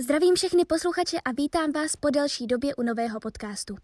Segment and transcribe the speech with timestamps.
[0.00, 3.76] Zdravím všechny posluchače a vítám vás po delší době u nového podcastu.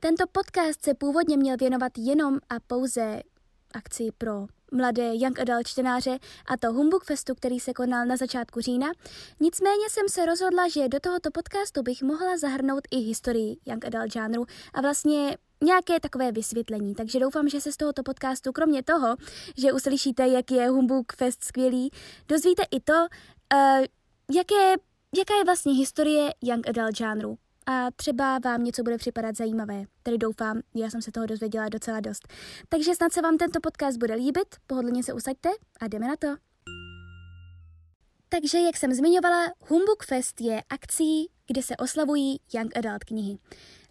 [0.00, 3.22] Tento podcast se původně měl věnovat jenom a pouze
[3.74, 8.60] akci pro mladé Young Adult čtenáře a to Humbug Festu, který se konal na začátku
[8.60, 8.92] října.
[9.40, 14.12] Nicméně jsem se rozhodla, že do tohoto podcastu bych mohla zahrnout i historii Young Adult
[14.12, 16.94] žánru a vlastně nějaké takové vysvětlení.
[16.94, 19.16] Takže doufám, že se z tohoto podcastu, kromě toho,
[19.56, 21.90] že uslyšíte, jak je Humbug Fest skvělý,
[22.28, 23.06] dozvíte i to,
[23.54, 23.84] uh,
[24.32, 24.74] jaké,
[25.14, 29.84] jaká je vlastně historie Young Adult žánru a třeba vám něco bude připadat zajímavé.
[30.02, 32.28] Tedy doufám, já jsem se toho dozvěděla docela dost.
[32.68, 35.48] Takže snad se vám tento podcast bude líbit, pohodlně se usaďte
[35.80, 36.28] a jdeme na to.
[38.28, 43.38] Takže, jak jsem zmiňovala, Humbug Fest je akcí, kde se oslavují Young Adult knihy.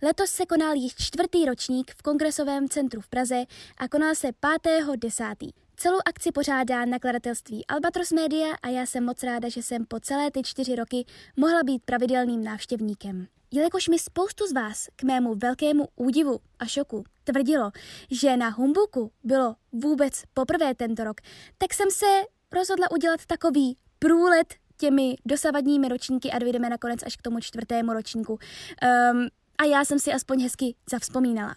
[0.04, 3.44] Letos se konal již čtvrtý ročník v Kongresovém centru v Praze
[3.78, 5.65] a konal se 5.10.
[5.78, 10.32] Celou akci pořádá nakladatelství Albatros Media a já jsem moc ráda, že jsem po celé
[10.32, 11.06] ty čtyři roky
[11.38, 13.28] mohla být pravidelným návštěvníkem.
[13.52, 17.72] Jelikož mi spoustu z vás k mému velkému údivu a šoku tvrdilo,
[18.12, 21.22] že na Humbuku bylo vůbec poprvé tento rok,
[21.58, 22.06] tak jsem se
[22.52, 28.34] rozhodla udělat takový průlet těmi dosavadními ročníky a dojdeme nakonec až k tomu čtvrtému ročníku.
[28.34, 31.56] Um, a já jsem si aspoň hezky zavzpomínala.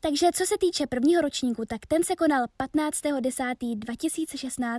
[0.00, 2.46] Takže co se týče prvního ročníku, tak ten se konal
[2.76, 4.78] 15.10.2016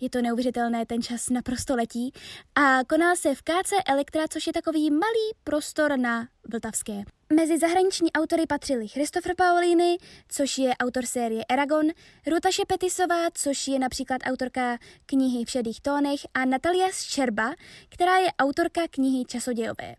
[0.00, 2.12] je to neuvěřitelné, ten čas naprosto letí.
[2.54, 7.02] A konal se v KC Elektra, což je takový malý prostor na Vltavské.
[7.32, 11.86] Mezi zahraniční autory patřili Christopher Paolini, což je autor série Eragon,
[12.26, 17.54] Ruta Šepetisová, což je například autorka knihy V šedých tónech a Natalia Ščerba,
[17.88, 19.94] která je autorka knihy Časodějové.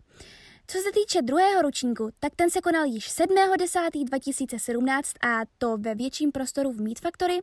[0.72, 6.32] Co se týče druhého ročníku, tak ten se konal již 7.10.2017 a to ve větším
[6.32, 7.40] prostoru v Meat Factory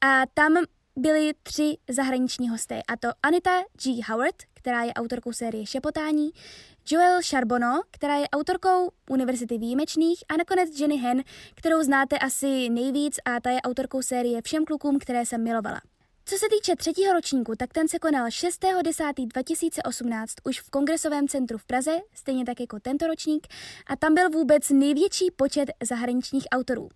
[0.00, 0.52] a tam
[0.96, 3.50] byli tři zahraniční hosté, a to Anita
[3.82, 4.00] G.
[4.08, 6.30] Howard, která je autorkou série Šepotání,
[6.90, 11.22] Joel Charbonneau, která je autorkou Univerzity výjimečných a nakonec Jenny Hen,
[11.54, 15.80] kterou znáte asi nejvíc a ta je autorkou série Všem klukům, které jsem milovala.
[16.28, 21.64] Co se týče třetího ročníku, tak ten se konal 6.10.2018 už v Kongresovém centru v
[21.64, 23.46] Praze, stejně tak jako tento ročník,
[23.86, 26.88] a tam byl vůbec největší počet zahraničních autorů.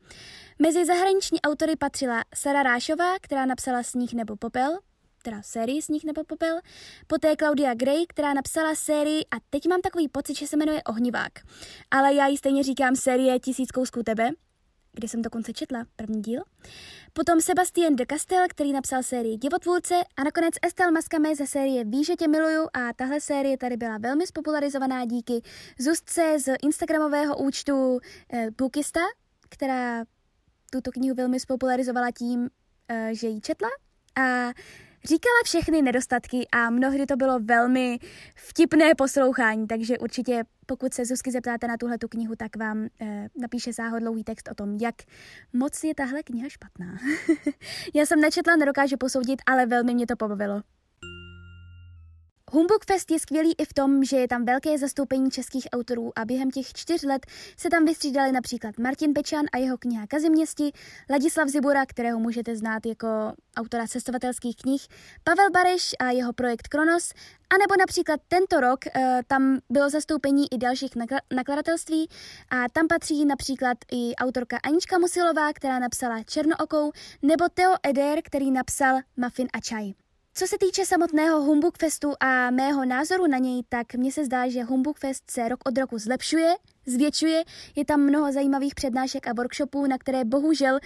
[0.59, 4.79] Mezi zahraniční autory patřila Sara Rášová, která napsala Sníh nebo popel,
[5.23, 6.61] teda sérii Sníh nebo popel,
[7.07, 11.33] poté Claudia Gray, která napsala sérii a teď mám takový pocit, že se jmenuje Ohnivák,
[11.91, 14.31] ale já ji stejně říkám série Tisíc kousků tebe,
[14.93, 16.43] kde jsem dokonce četla první díl.
[17.13, 22.05] Potom Sebastien de Castel, který napsal sérii Divotvůrce a nakonec Estelle Mascame ze série Ví,
[22.05, 25.43] že tě miluju a tahle série tady byla velmi spopularizovaná díky
[25.79, 28.01] Zuzce z instagramového účtu
[28.33, 29.01] eh, Bookista,
[29.49, 30.05] která
[30.71, 32.51] tuto knihu velmi spopularizovala tím,
[32.89, 33.69] eh, že ji četla
[34.17, 34.53] a
[35.05, 37.99] Říkala všechny nedostatky a mnohdy to bylo velmi
[38.35, 43.29] vtipné poslouchání, takže určitě pokud se Zuzky zeptáte na tuhle tu knihu, tak vám e,
[43.41, 44.95] napíše záhodlouhý text o tom, jak
[45.53, 46.99] moc je tahle kniha špatná.
[47.95, 50.63] Já jsem nečetla, nedokážu posoudit, ale velmi mě to pobavilo.
[52.53, 56.25] Humbug Fest je skvělý i v tom, že je tam velké zastoupení českých autorů a
[56.25, 60.73] během těch čtyř let se tam vystřídali například Martin Pečan a jeho kniha Kaziměsti,
[61.11, 63.09] Ladislav Zibura, kterého můžete znát jako
[63.57, 64.87] autora cestovatelských knih,
[65.25, 67.13] Pavel Bareš a jeho projekt Kronos,
[67.51, 70.91] a nebo například tento rok uh, tam bylo zastoupení i dalších
[71.35, 72.09] nakladatelství
[72.51, 78.51] a tam patří například i autorka Anička Musilová, která napsala Černookou, nebo Theo Eder, který
[78.51, 80.00] napsal Muffin a čaj.
[80.35, 84.49] Co se týče samotného Humbug Festu a mého názoru na něj, tak mně se zdá,
[84.49, 86.55] že Humbug Fest se rok od roku zlepšuje,
[86.87, 87.43] zvětšuje,
[87.77, 90.79] je tam mnoho zajímavých přednášek a workshopů, na které bohužel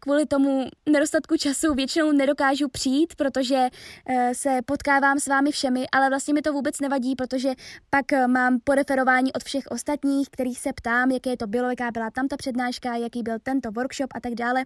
[0.00, 3.68] kvůli tomu nedostatku času většinou nedokážu přijít, protože
[4.08, 7.52] uh, se potkávám s vámi všemi, ale vlastně mi to vůbec nevadí, protože
[7.90, 12.10] pak uh, mám poreferování od všech ostatních, kterých se ptám, jaké to bylo, jaká byla
[12.10, 14.64] tam ta přednáška, jaký byl tento workshop a tak dále.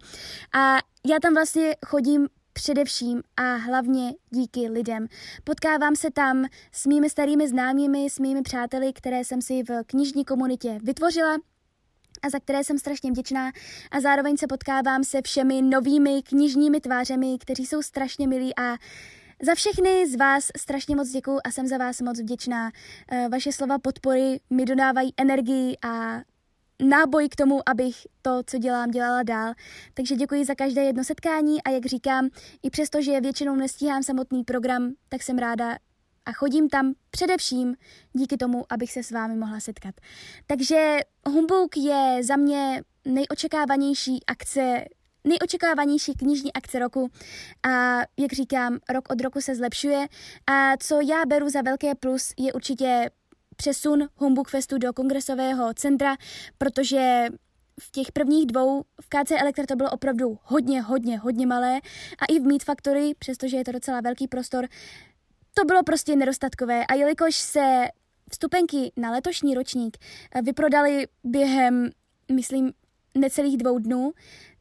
[0.54, 0.76] A
[1.06, 2.28] já tam vlastně chodím
[2.58, 5.06] především a hlavně díky lidem.
[5.44, 10.25] Potkávám se tam s mými starými známými, s mými přáteli, které jsem si v knižní
[10.25, 11.37] komunitě vytvořila
[12.22, 13.52] a za které jsem strašně vděčná
[13.90, 18.76] a zároveň se potkávám se všemi novými knižními tvářemi, kteří jsou strašně milí a
[19.43, 22.70] za všechny z vás strašně moc děkuji a jsem za vás moc vděčná.
[23.12, 26.20] Eh, vaše slova podpory mi dodávají energii a
[26.82, 29.52] náboj k tomu, abych to, co dělám, dělala dál.
[29.94, 32.28] Takže děkuji za každé jedno setkání a jak říkám,
[32.62, 35.78] i přesto, že většinou nestíhám samotný program, tak jsem ráda
[36.26, 37.75] a chodím tam především
[38.12, 39.94] díky tomu, abych se s vámi mohla setkat.
[40.46, 44.84] Takže Humbug je za mě nejočekávanější akce
[45.24, 47.10] nejočekávanější knižní akce roku
[47.62, 50.06] a jak říkám, rok od roku se zlepšuje
[50.46, 53.10] a co já beru za velké plus je určitě
[53.58, 56.16] přesun Humbug Festu do kongresového centra,
[56.58, 57.26] protože
[57.81, 61.81] v těch prvních dvou v KC Elektra to bylo opravdu hodně, hodně, hodně malé.
[62.19, 64.69] A i v Meat Factory, přestože je to docela velký prostor,
[65.55, 66.87] to bylo prostě nedostatkové.
[66.87, 67.84] A jelikož se
[68.32, 69.96] vstupenky na letošní ročník
[70.43, 71.90] vyprodaly během,
[72.32, 72.72] myslím,
[73.14, 74.12] necelých dvou dnů,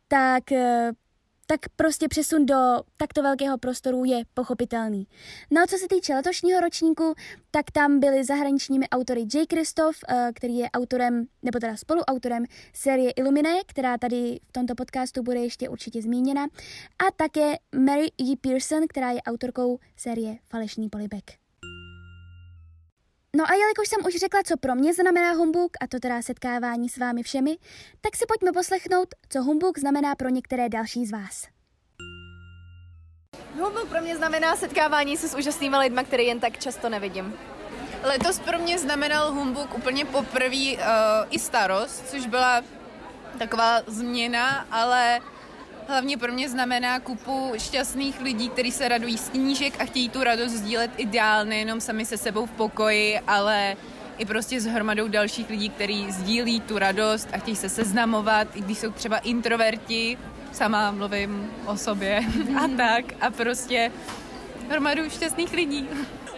[0.07, 0.91] tak eh,
[1.47, 2.55] tak prostě přesun do
[2.97, 5.07] takto velkého prostoru je pochopitelný.
[5.51, 7.13] No a co se týče letošního ročníku,
[7.51, 9.47] tak tam byli zahraničními autory J.
[9.47, 15.23] Kristoff, eh, který je autorem, nebo teda spoluautorem série Illumine, která tady v tomto podcastu
[15.23, 16.44] bude ještě určitě zmíněna,
[17.07, 18.35] a také Mary E.
[18.41, 21.46] Pearson, která je autorkou série Falešný polibek.
[23.37, 26.89] No a jelikož jsem už řekla, co pro mě znamená humbug, a to teda setkávání
[26.89, 27.57] s vámi všemi,
[28.01, 31.47] tak si pojďme poslechnout, co humbug znamená pro některé další z vás.
[33.59, 37.33] Humbug pro mě znamená setkávání se s úžasnými lidmi, které jen tak často nevidím.
[38.03, 40.81] Letos pro mě znamenal humbug úplně poprvé uh,
[41.29, 42.61] i starost, což byla
[43.39, 45.19] taková změna, ale
[45.87, 50.23] hlavně pro mě znamená kupu šťastných lidí, kteří se radují z knížek a chtějí tu
[50.23, 53.75] radost sdílet ideálně nejenom sami se sebou v pokoji, ale
[54.17, 58.61] i prostě s hromadou dalších lidí, kteří sdílí tu radost a chtějí se seznamovat, i
[58.61, 60.17] když jsou třeba introverti,
[60.51, 62.23] sama mluvím o sobě
[62.63, 63.91] a tak a prostě
[64.69, 65.89] hromadu šťastných lidí.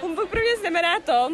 [0.01, 1.29] Humbug pro mě znamená to,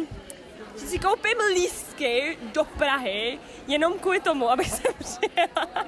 [0.80, 5.86] že si koupím lístky do Prahy jenom kvůli tomu, abych se přijela.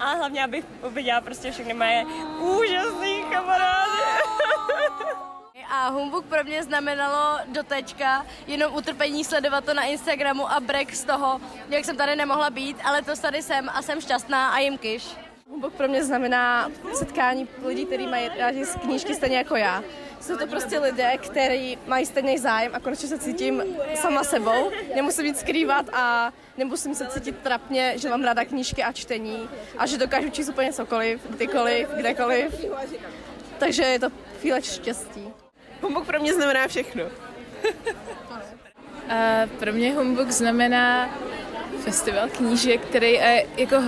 [0.00, 2.04] A hlavně, abych uviděla prostě všechny moje
[2.40, 3.98] úžasné kamarády.
[5.70, 10.94] A humbug pro mě znamenalo do tečka jenom utrpení sledovat to na Instagramu a break
[10.94, 14.58] z toho, jak jsem tady nemohla být, ale to tady jsem a jsem šťastná a
[14.58, 15.16] jim kyš.
[15.50, 19.82] Humbug pro mě znamená setkání lidí, kteří mají rádi z knížky stejně jako já.
[20.20, 23.62] Jsou to prostě lidé, kteří mají stejný zájem a konečně se cítím
[23.94, 24.70] sama sebou.
[24.94, 29.48] Nemusím nic skrývat a nemusím se cítit trapně, že mám ráda knížky a čtení
[29.78, 32.64] a že dokážu číst úplně cokoliv, kdykoliv, kdekoliv.
[33.58, 34.08] Takže je to
[34.40, 35.28] chvíle štěstí.
[35.82, 37.04] Humbug pro mě znamená všechno.
[39.08, 41.10] A pro mě humbug znamená
[41.84, 43.82] festival knížek, který je, jako,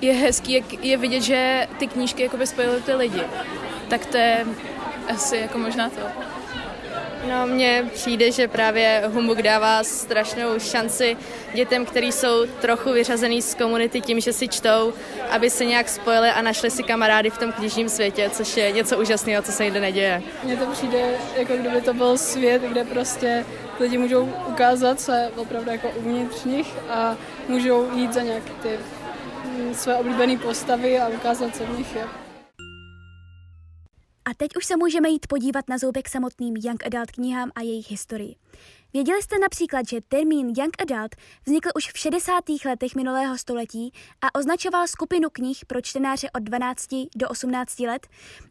[0.00, 3.22] je hezký, jak je vidět, že ty knížky jakoby spojily ty lidi.
[3.88, 4.46] Tak to je
[5.08, 6.00] asi jako možná to.
[7.28, 11.16] No, mně přijde, že právě Humbug dává strašnou šanci
[11.54, 14.92] dětem, kteří jsou trochu vyřazený z komunity tím, že si čtou,
[15.30, 18.98] aby se nějak spojili a našli si kamarády v tom knižním světě, což je něco
[18.98, 20.22] úžasného, co se jinde neděje.
[20.44, 23.44] Mně to přijde, jako kdyby to byl svět, kde prostě
[23.80, 27.16] lidi můžou ukázat se opravdu jako uvnitř nich a
[27.48, 28.78] můžou jít za nějaké ty
[29.72, 32.04] své oblíbené postavy a ukázat, co v nich je.
[34.24, 37.90] A teď už se můžeme jít podívat na zoubek samotným Young Adult knihám a jejich
[37.90, 38.36] historii.
[38.92, 41.16] Věděli jste například, že termín Young Adult
[41.46, 42.44] vznikl už v 60.
[42.64, 43.92] letech minulého století
[44.22, 48.06] a označoval skupinu knih pro čtenáře od 12 do 18 let?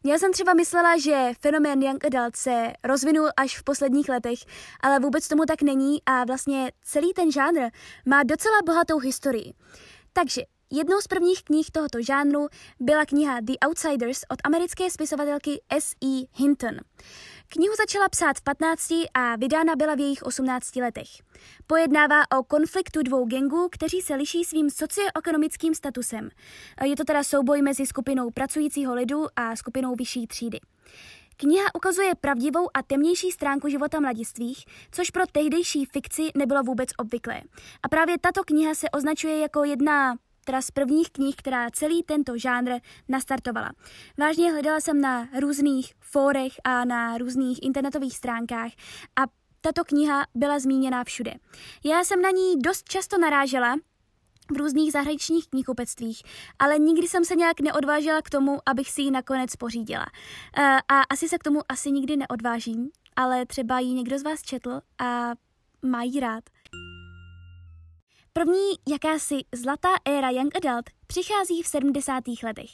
[0.06, 4.40] Já jsem třeba myslela, že fenomén Young Adult se rozvinul až v posledních letech,
[4.81, 7.69] ale vůbec tomu tak není a vlastně celý ten žánr
[8.06, 9.53] má docela bohatou historii.
[10.13, 12.47] Takže Jednou z prvních knih tohoto žánru
[12.79, 16.25] byla kniha The Outsiders od americké spisovatelky S.E.
[16.35, 16.75] Hinton.
[17.47, 21.07] Knihu začala psát v 15 a vydána byla v jejich 18 letech.
[21.67, 26.29] Pojednává o konfliktu dvou gengů, kteří se liší svým socioekonomickým statusem.
[26.85, 30.59] Je to teda souboj mezi skupinou pracujícího lidu a skupinou vyšší třídy.
[31.38, 37.41] Kniha ukazuje pravdivou a temnější stránku života mladistvých, což pro tehdejší fikci nebylo vůbec obvyklé.
[37.83, 40.17] A právě tato kniha se označuje jako jedna
[40.50, 42.72] teda z prvních knih, která celý tento žánr
[43.08, 43.72] nastartovala.
[44.18, 48.72] Vážně hledala jsem na různých fórech a na různých internetových stránkách
[49.15, 49.22] a
[49.62, 51.34] tato kniha byla zmíněna všude.
[51.86, 53.75] Já jsem na ní dost často narážela,
[54.51, 56.22] v různých zahraničních knihkupectvích,
[56.60, 60.06] ale nikdy jsem se nějak neodvážila k tomu, abych si ji nakonec pořídila.
[60.58, 64.41] Eh, a asi se k tomu asi nikdy neodvážím, ale třeba ji někdo z vás
[64.41, 65.32] četl a
[65.82, 66.44] má jí rád.
[68.33, 72.24] První jakási zlatá éra Young Adult přichází v 70.
[72.43, 72.69] letech.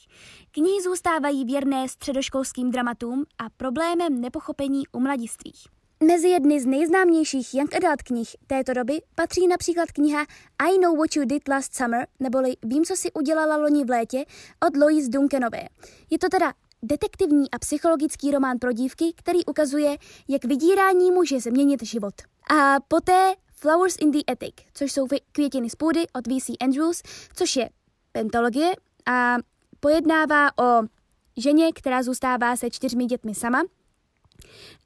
[0.52, 5.68] Knihy zůstávají věrné středoškolským dramatům a problémem nepochopení u mladistvých.
[6.04, 10.26] Mezi jedny z nejznámějších Young Adult knih této doby patří například kniha
[10.60, 14.26] I Know What You Did Last Summer, neboli Vím, co si udělala loni v létě,
[14.68, 15.64] od Lois Duncanové.
[16.10, 19.98] Je to teda detektivní a psychologický román pro dívky, který ukazuje,
[20.28, 22.14] jak vydírání může změnit život.
[22.58, 26.54] A poté Flowers in the Attic, což jsou květiny z půdy od V.C.
[26.62, 27.02] Andrews,
[27.36, 27.70] což je
[28.12, 28.74] pentologie
[29.06, 29.36] a
[29.80, 30.84] pojednává o
[31.38, 33.64] ženě, která zůstává se čtyřmi dětmi sama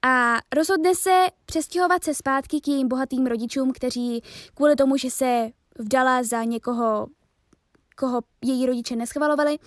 [0.06, 4.22] a rozhodne se přestěhovat se zpátky k jejím bohatým rodičům, kteří
[4.54, 5.50] kvůli tomu, že se
[5.80, 7.08] vdala za někoho,
[7.96, 9.58] koho její rodiče neschvalovali,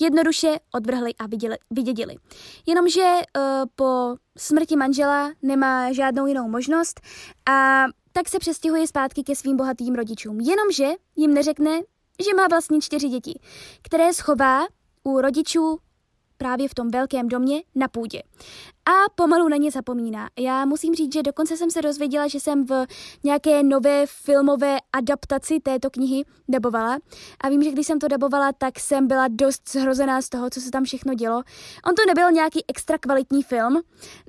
[0.00, 1.24] jednoduše odvrhli a
[1.70, 2.16] vydědili.
[2.66, 3.42] Jenomže uh,
[3.76, 7.00] po smrti manžela nemá žádnou jinou možnost
[7.50, 10.40] a tak se přestěhuje zpátky ke svým bohatým rodičům.
[10.40, 11.80] Jenomže jim neřekne,
[12.24, 13.40] že má vlastně čtyři děti,
[13.82, 14.66] které schová
[15.04, 15.78] u rodičů
[16.42, 18.22] právě v tom velkém domě na půdě
[18.86, 20.28] a pomalu na ně zapomíná.
[20.38, 22.86] Já musím říct, že dokonce jsem se dozvěděla, že jsem v
[23.24, 26.98] nějaké nové filmové adaptaci této knihy dabovala
[27.40, 30.60] a vím, že když jsem to dabovala, tak jsem byla dost zhrozená z toho, co
[30.60, 31.42] se tam všechno dělo.
[31.88, 33.80] On to nebyl nějaký extra kvalitní film.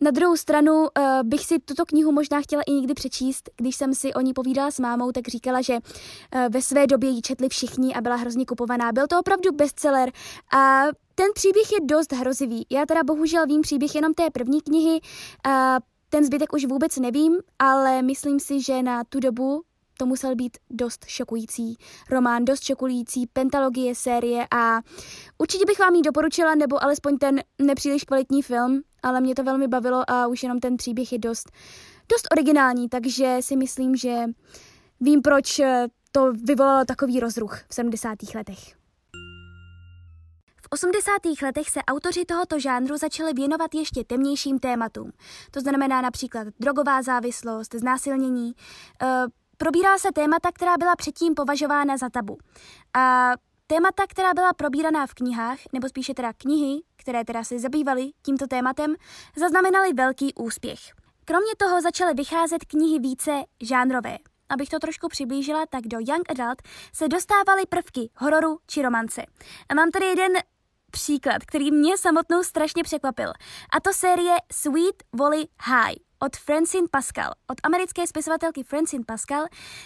[0.01, 0.87] Na druhou stranu uh,
[1.23, 3.49] bych si tuto knihu možná chtěla i někdy přečíst.
[3.57, 5.79] Když jsem si o ní povídala s mámou, tak říkala, že uh,
[6.49, 8.91] ve své době ji četli všichni a byla hrozně kupovaná.
[8.91, 10.11] Byl to opravdu bestseller
[10.55, 10.83] a
[11.15, 12.65] ten příběh je dost hrozivý.
[12.69, 14.99] Já teda bohužel vím příběh jenom té první knihy,
[15.49, 15.77] a
[16.09, 19.63] ten zbytek už vůbec nevím, ale myslím si, že na tu dobu
[19.97, 21.77] to musel být dost šokující
[22.09, 24.81] román, dost šokující pentalogie série a
[25.37, 29.67] určitě bych vám ji doporučila, nebo alespoň ten nepříliš kvalitní film, ale mě to velmi
[29.67, 31.51] bavilo a už jenom ten příběh je dost,
[32.11, 34.23] dost originální, takže si myslím, že
[35.01, 35.61] vím, proč
[36.11, 38.17] to vyvolalo takový rozruch v 70.
[38.35, 38.82] letech.
[40.73, 41.11] 80.
[41.41, 45.11] letech se autoři tohoto žánru začali věnovat ještě temnějším tématům.
[45.51, 48.51] To znamená například drogová závislost, znásilnění.
[48.51, 49.05] E,
[49.57, 52.37] probírala se témata, která byla předtím považována za tabu.
[52.93, 53.31] A
[53.67, 58.47] témata, která byla probíraná v knihách, nebo spíše teda knihy, které teda se zabývaly tímto
[58.47, 58.95] tématem,
[59.37, 60.79] zaznamenaly velký úspěch.
[61.25, 64.17] Kromě toho začaly vycházet knihy více žánrové.
[64.49, 66.61] Abych to trošku přiblížila, tak do Young Adult
[66.93, 69.25] se dostávaly prvky hororu či romance.
[69.69, 70.33] A mám tady jeden
[70.93, 73.29] příklad, který mě samotnou strašně překvapil.
[73.73, 79.45] A to série Sweet Volley High od Francine Pascal, od americké spisovatelky Francine Pascal,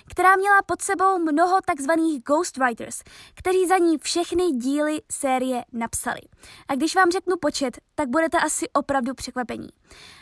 [0.10, 3.00] která měla pod sebou mnoho takzvaných ghostwriters,
[3.36, 6.22] kteří za ní všechny díly série napsali.
[6.68, 9.70] A když vám řeknu počet, tak budete asi opravdu překvapení.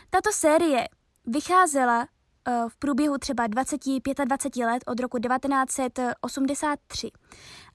[0.09, 0.85] Tato série
[1.25, 7.11] vycházela uh, v průběhu třeba 20-25 let od roku 1983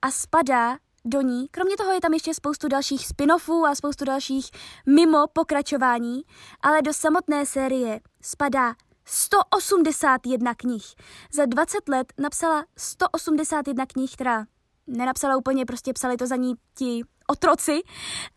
[0.02, 1.48] a spadá do ní.
[1.48, 4.50] Kromě toho je tam ještě spoustu dalších spin-offů a spoustu dalších
[4.86, 6.22] mimo pokračování,
[6.60, 10.84] ale do samotné série spadá 181 knih.
[11.32, 14.46] Za 20 let napsala 181 knih, která
[14.86, 17.80] nenapsala úplně, prostě psali to za ní ti otroci,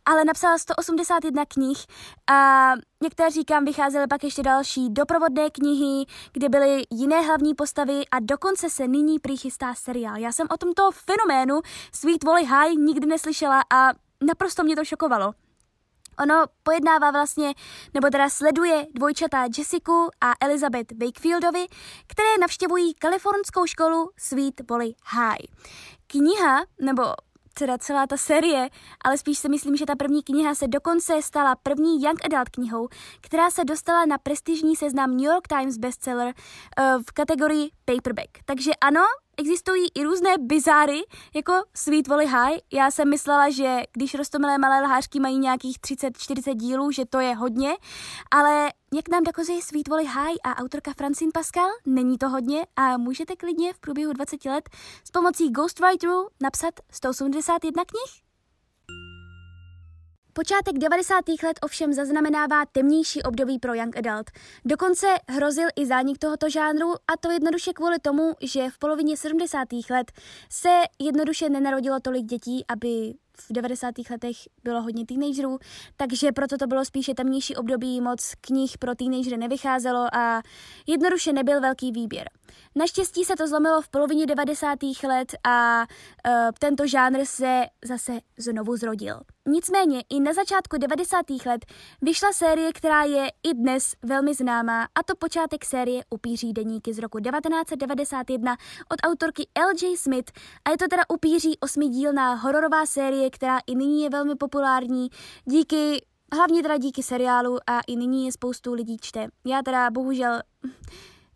[0.06, 1.86] ale napsala 181 knih
[2.32, 2.72] a
[3.04, 8.70] některé říkám, vycházely pak ještě další doprovodné knihy, kde byly jiné hlavní postavy a dokonce
[8.70, 10.18] se nyní přichystá seriál.
[10.18, 11.62] Já jsem o tomto fenoménu
[11.94, 13.90] Sweet Valley High nikdy neslyšela a
[14.26, 15.34] naprosto mě to šokovalo.
[16.20, 17.54] Ono pojednává vlastně,
[17.94, 21.66] nebo teda sleduje dvojčata Jessica a Elizabeth Wakefieldovi,
[22.08, 25.46] které navštěvují kalifornskou školu Sweet Valley High.
[26.08, 27.04] Kniha, nebo
[27.54, 28.70] teda celá ta série,
[29.06, 32.88] ale spíš si myslím, že ta první kniha se dokonce stala první young adult knihou,
[33.22, 38.30] která se dostala na prestižní seznam New York Times bestseller uh, v kategorii paperback.
[38.46, 39.02] Takže ano,
[39.38, 41.02] existují i různé bizáry,
[41.36, 42.58] jako Sweet Valley High.
[42.74, 47.36] Já jsem myslela, že když rostomilé malé lhářky mají nějakých 30-40 dílů, že to je
[47.36, 47.74] hodně,
[48.32, 52.98] ale jak nám dokazuje Sweet Valley High a autorka Francine Pascal, není to hodně a
[52.98, 54.70] můžete klidně v průběhu 20 let
[55.04, 58.33] s pomocí Ghostwriteru napsat 181 knih.
[60.36, 61.16] Počátek 90.
[61.44, 64.32] let ovšem zaznamenává temnější období pro Young Adult.
[64.66, 69.68] Dokonce hrozil i zánik tohoto žánru a to jednoduše kvůli tomu, že v polovině 70.
[69.90, 70.12] let
[70.50, 73.94] se jednoduše nenarodilo tolik dětí, aby v 90.
[74.12, 75.60] letech bylo hodně teenagerů,
[75.98, 80.42] takže proto to bylo spíše temnější období, moc knih pro teenagery nevycházelo a
[80.88, 82.30] jednoduše nebyl velký výběr.
[82.76, 84.80] Naštěstí se to zlomilo v polovině 90.
[85.08, 85.86] let a
[86.28, 89.20] uh, tento žánr se zase znovu zrodil.
[89.50, 91.26] Nicméně i na začátku 90.
[91.46, 91.66] let
[92.02, 97.00] vyšla série, která je i dnes velmi známá, a to počátek série Upíří deníky z
[97.00, 98.58] roku 1991
[98.92, 99.98] od autorky L.J.
[99.98, 100.32] Smith
[100.66, 105.10] a je to teda Upíří osmidílná hororová série, která i nyní je velmi populární
[105.46, 109.28] díky Hlavně teda díky seriálu a i nyní je spoustu lidí čte.
[109.46, 110.40] Já teda bohužel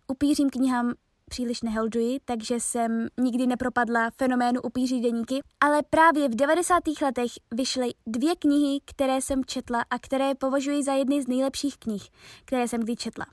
[0.08, 0.94] upířím knihám
[1.30, 6.84] příliš neholduji, takže jsem nikdy nepropadla fenoménu upíří deníky, ale právě v 90.
[7.02, 12.10] letech vyšly dvě knihy, které jsem četla a které považuji za jedny z nejlepších knih,
[12.46, 13.26] které jsem kdy četla.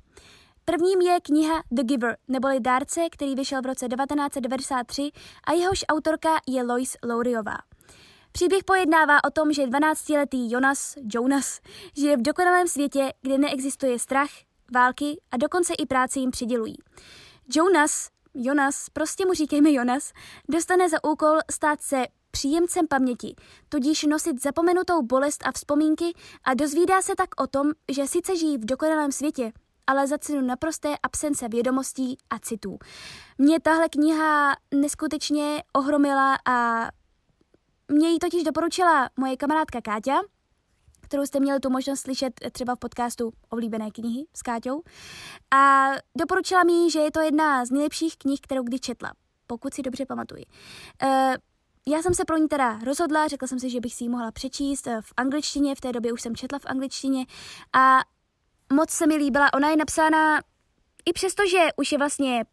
[0.65, 5.11] Prvním je kniha The Giver, neboli Dárce, který vyšel v roce 1993
[5.45, 7.57] a jehož autorka je Lois Lowryová.
[8.33, 11.61] Příběh pojednává o tom, že 12-letý Jonas, Jonas,
[11.97, 14.31] žije v dokonalém světě, kde neexistuje strach,
[14.75, 16.77] války a dokonce i práci jim přidělují.
[17.49, 20.13] Jonas, Jonas, prostě mu říkejme Jonas,
[20.49, 23.35] dostane za úkol stát se příjemcem paměti,
[23.69, 26.13] tudíž nosit zapomenutou bolest a vzpomínky
[26.45, 29.53] a dozvídá se tak o tom, že sice žijí v dokonalém světě,
[29.87, 32.79] ale za cenu naprosté absence vědomostí a citů.
[33.39, 36.89] Mě tahle kniha neskutečně ohromila a
[37.89, 40.21] mě ji totiž doporučila moje kamarádka Káťa,
[41.05, 44.83] kterou jste měli tu možnost slyšet třeba v podcastu Oblíbené knihy s Káťou.
[45.55, 49.13] A doporučila mi, že je to jedna z nejlepších knih, kterou kdy četla,
[49.47, 50.45] pokud si dobře pamatuji.
[51.03, 51.35] Uh,
[51.89, 54.33] já jsem se pro ní teda rozhodla, řekla jsem si, že bych si ji mohla
[54.33, 57.27] přečíst v angličtině, v té době už jsem četla v angličtině
[57.73, 58.01] a
[58.73, 59.55] moc se mi líbila.
[59.55, 60.41] Ona je napsána,
[61.05, 62.45] i přesto, že už je vlastně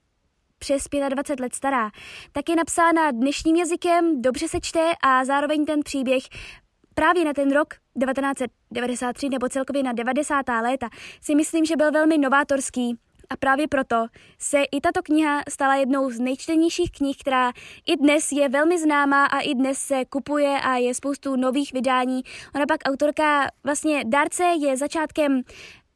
[0.59, 1.91] přes 25 let stará,
[2.31, 6.23] tak je napsána dnešním jazykem, dobře se čte a zároveň ten příběh
[6.93, 10.45] právě na ten rok 1993 nebo celkově na 90.
[10.61, 10.89] léta
[11.21, 12.97] si myslím, že byl velmi novátorský
[13.29, 14.05] a právě proto
[14.39, 17.51] se i tato kniha stala jednou z nejčtenějších knih, která
[17.85, 22.21] i dnes je velmi známá a i dnes se kupuje a je spoustu nových vydání.
[22.55, 25.41] Ona pak autorka, vlastně dárce je začátkem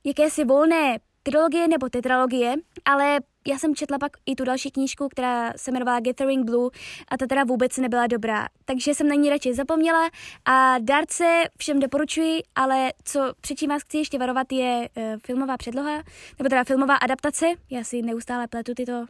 [0.04, 5.54] jakési volné trilogie nebo tetralogie, ale já jsem četla pak i tu další knížku, která
[5.56, 6.70] se jmenovala Gathering Blue
[7.08, 8.48] a ta teda vůbec nebyla dobrá.
[8.66, 10.10] Takže jsem na ní radši zapomněla
[10.46, 15.58] a dárce všem doporučuji, ale co před čím vás chci ještě varovat je uh, filmová
[15.58, 16.04] předloha,
[16.40, 17.46] nebo teda filmová adaptace.
[17.70, 19.06] Já si neustále pletu tyto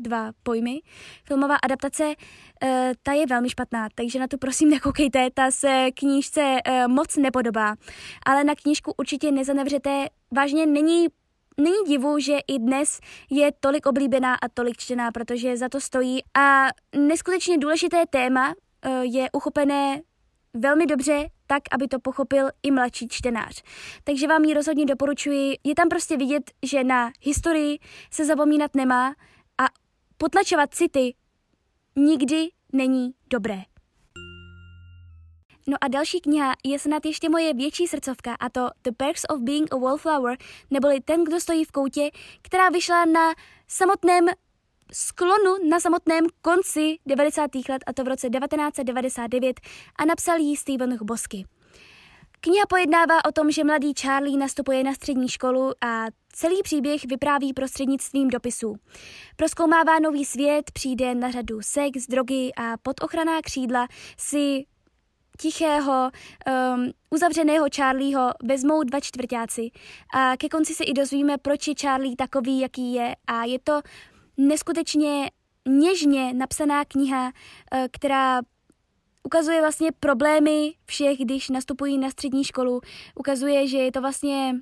[0.00, 0.80] dva pojmy.
[1.24, 2.68] Filmová adaptace, uh,
[3.02, 7.74] ta je velmi špatná, takže na to prosím nekoukejte, ta se knížce uh, moc nepodobá.
[8.26, 11.06] Ale na knížku určitě nezanevřete, vážně není
[11.56, 16.20] Není divu, že i dnes je tolik oblíbená a tolik čtená, protože za to stojí
[16.38, 16.66] a
[16.96, 20.00] neskutečně důležité téma uh, je uchopené
[20.54, 23.62] velmi dobře, tak, aby to pochopil i mladší čtenář.
[24.04, 25.56] Takže vám ji rozhodně doporučuji.
[25.64, 27.78] Je tam prostě vidět, že na historii
[28.10, 29.14] se zapomínat nemá
[29.58, 29.64] a
[30.16, 31.14] potlačovat city
[31.96, 33.69] nikdy není dobré.
[35.70, 39.40] No a další kniha je snad ještě moje větší srdcovka a to The Perks of
[39.40, 40.36] Being a Wallflower,
[40.70, 42.10] neboli Ten, kdo stojí v koutě,
[42.42, 43.34] která vyšla na
[43.68, 44.26] samotném
[44.92, 47.50] sklonu na samotném konci 90.
[47.68, 49.60] let a to v roce 1999
[49.96, 51.44] a napsal ji Stephen Hbosky.
[52.40, 57.52] Kniha pojednává o tom, že mladý Charlie nastupuje na střední školu a celý příběh vypráví
[57.52, 58.76] prostřednictvím dopisů.
[59.36, 64.64] Proskoumává nový svět, přijde na řadu sex, drogy a pod ochraná křídla si
[65.40, 66.10] tichého,
[66.74, 69.70] um, uzavřeného Charlieho vezmou dva čtvrtáci
[70.14, 73.80] a ke konci se i dozvíme, proč je Charlie takový, jaký je a je to
[74.36, 75.30] neskutečně
[75.68, 77.30] něžně napsaná kniha, uh,
[77.92, 78.40] která
[79.22, 82.80] ukazuje vlastně problémy všech, když nastupují na střední školu.
[83.14, 84.54] Ukazuje, že je to vlastně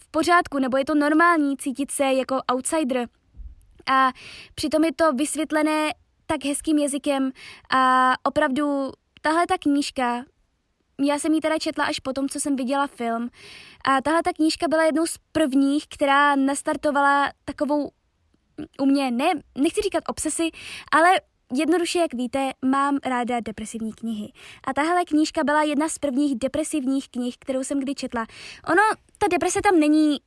[0.00, 3.08] v pořádku, nebo je to normální cítit se jako outsider.
[3.92, 4.10] A
[4.54, 5.90] přitom je to vysvětlené
[6.26, 7.30] tak hezkým jazykem
[7.74, 10.24] a opravdu tahle ta knížka,
[11.00, 13.30] já jsem ji teda četla až potom, co jsem viděla film.
[13.84, 17.90] A tahle ta knížka byla jednou z prvních, která nastartovala takovou
[18.80, 20.50] u mě, ne, nechci říkat obsesy,
[20.92, 21.20] ale
[21.54, 24.32] Jednoduše, jak víte, mám ráda depresivní knihy.
[24.64, 28.26] A tahle knížka byla jedna z prvních depresivních knih, kterou jsem kdy četla.
[28.68, 28.82] Ono,
[29.18, 30.20] ta deprese tam není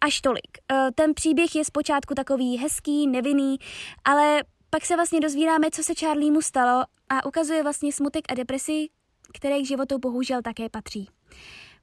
[0.00, 0.58] až tolik.
[0.72, 3.56] E, ten příběh je zpočátku takový hezký, nevinný,
[4.04, 8.88] ale pak se vlastně dozvídáme, co se Charliemu stalo a ukazuje vlastně smutek a depresi,
[9.34, 11.08] které k životu bohužel také patří.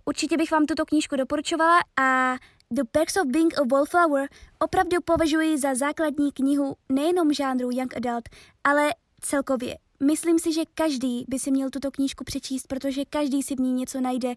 [0.05, 2.35] Určitě bych vám tuto knížku doporučovala a
[2.71, 8.29] The Perks of Being a Wallflower opravdu považuji za základní knihu nejenom žánru Young Adult,
[8.63, 8.89] ale
[9.21, 9.77] celkově.
[10.03, 13.73] Myslím si, že každý by si měl tuto knížku přečíst, protože každý si v ní
[13.73, 14.33] něco najde.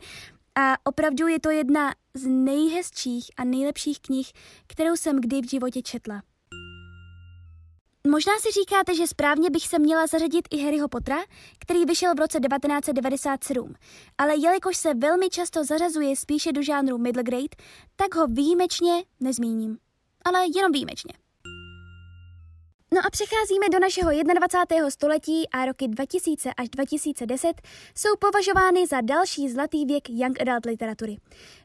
[0.55, 4.33] A opravdu je to jedna z nejhezčích a nejlepších knih,
[4.67, 6.23] kterou jsem kdy v životě četla.
[8.11, 11.25] Možná si říkáte, že správně bych se měla zařadit i Harryho Pottera,
[11.59, 13.75] který vyšel v roce 1997,
[14.19, 17.57] ale jelikož se velmi často zařazuje spíše do žánru middle grade,
[17.97, 19.79] tak ho výjimečně nezmíním.
[20.25, 21.13] Ale jenom výjimečně.
[22.95, 24.91] No a přecházíme do našeho 21.
[24.91, 27.53] století a roky 2000 až 2010
[27.95, 31.17] jsou považovány za další zlatý věk young adult literatury.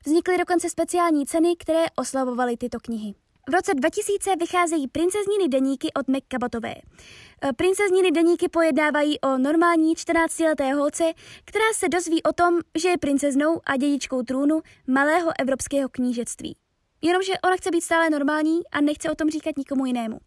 [0.05, 3.13] Vznikly dokonce speciální ceny, které oslavovaly tyto knihy.
[3.49, 6.75] V roce 2000 vycházejí princezniny deníky od Mac Cabotové.
[6.75, 11.03] E, princezniny deníky pojednávají o normální 14-leté holce,
[11.45, 16.55] která se dozví o tom, že je princeznou a dědičkou trůnu malého evropského knížectví.
[17.01, 20.17] Jenomže ona chce být stále normální a nechce o tom říkat nikomu jinému.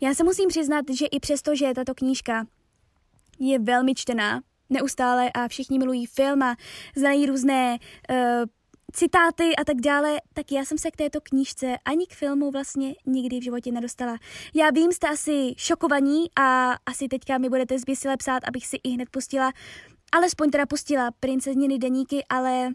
[0.00, 2.46] Já se musím přiznat, že i přesto, že tato knížka
[3.38, 6.56] je velmi čtená, neustále a všichni milují film a
[6.96, 7.78] znají různé
[8.10, 8.16] uh,
[8.92, 12.94] citáty a tak dále, tak já jsem se k této knížce ani k filmu vlastně
[13.06, 14.18] nikdy v životě nedostala.
[14.54, 18.88] Já vím, jste asi šokovaní a asi teďka mi budete zběsile psát, abych si i
[18.90, 19.52] hned pustila,
[20.12, 22.68] alespoň teda pustila princezniny deníky, ale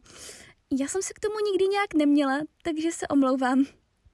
[0.79, 3.65] já jsem se k tomu nikdy nějak neměla, takže se omlouvám.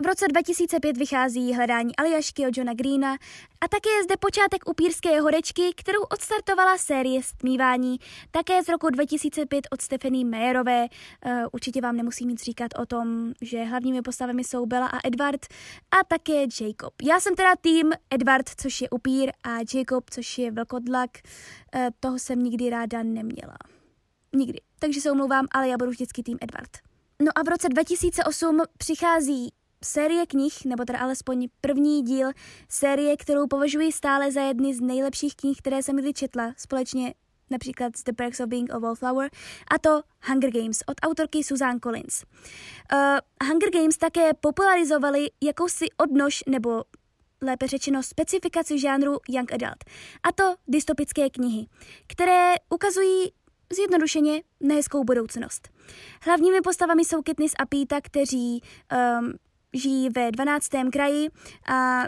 [0.02, 3.14] V roce 2005 vychází Hledání Aljašky od Johna Greena
[3.62, 8.00] a také je zde počátek upírské horečky, kterou odstartovala série Stmívání,
[8.32, 10.86] také z roku 2005 od Stephanie Mayerové.
[11.26, 15.46] Uh, určitě vám nemusím nic říkat o tom, že hlavními postavami jsou Bella a Edward
[15.92, 16.94] a také Jacob.
[17.04, 21.10] Já jsem teda tým Edward, což je upír, a Jacob, což je vlkodlak.
[21.76, 23.58] Uh, toho jsem nikdy ráda neměla.
[24.36, 24.62] Nikdy.
[24.80, 26.72] Takže se omlouvám, ale já budu vždycky tým Edward.
[27.24, 32.32] No a v roce 2008 přichází série knih, nebo teda alespoň první díl
[32.70, 37.14] série, kterou považuji stále za jedny z nejlepších knih, které jsem kdy četla, společně
[37.50, 39.30] například The Perks of Being a Wallflower,
[39.72, 42.24] a to Hunger Games od autorky Suzanne Collins.
[42.94, 46.84] Uh, Hunger Games také popularizovali jakousi odnož nebo
[47.42, 49.84] lépe řečeno specifikaci žánru Young Adult,
[50.24, 51.68] a to dystopické knihy,
[52.08, 53.32] které ukazují
[53.74, 55.70] zjednodušeně nehezkou budoucnost.
[56.24, 58.62] Hlavními postavami jsou Katniss a Pita, kteří
[59.22, 59.34] um,
[59.74, 60.68] žijí ve 12.
[60.92, 61.30] kraji
[61.68, 62.04] a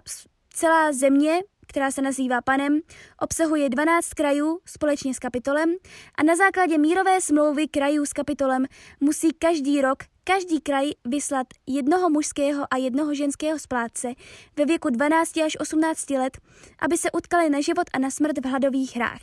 [0.54, 2.80] celá země, která se nazývá Panem,
[3.22, 5.76] obsahuje 12 krajů společně s kapitolem
[6.16, 8.66] a na základě mírové smlouvy krajů s kapitolem
[9.00, 14.14] musí každý rok každý kraj vyslat jednoho mužského a jednoho ženského splátce
[14.58, 16.38] ve věku 12 až 18 let,
[16.80, 19.22] aby se utkali na život a na smrt v hladových hrách.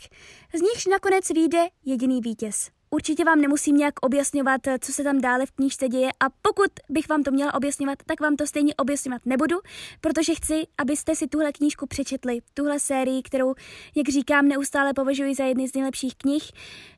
[0.54, 2.70] Z nichž nakonec vyjde jediný vítěz.
[2.94, 7.08] Určitě vám nemusím nějak objasňovat, co se tam dále v knížce děje a pokud bych
[7.08, 9.56] vám to měla objasňovat, tak vám to stejně objasňovat nebudu,
[10.00, 13.54] protože chci, abyste si tuhle knížku přečetli, tuhle sérii, kterou,
[13.96, 16.42] jak říkám, neustále považuji za jedny z nejlepších knih.